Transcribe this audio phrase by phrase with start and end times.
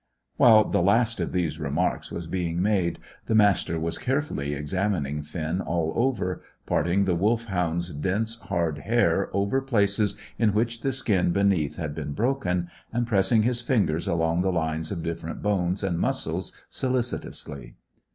[0.37, 5.61] While the last of these remarks was being made the Master was carefully examining Finn
[5.61, 11.75] all over, parting the Wolfhound's dense hard hair over places in which the skin beneath
[11.77, 16.51] had been broken, and pressing his fingers along the lines of different bones and muscles
[16.67, 17.75] solicitously.